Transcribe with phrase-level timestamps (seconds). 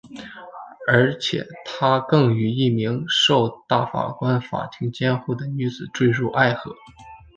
[0.87, 6.73] 而且他更与一名受大法官法庭监护的女子堕入爱河。